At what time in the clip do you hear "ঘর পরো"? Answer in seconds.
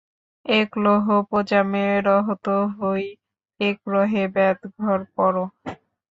4.77-5.43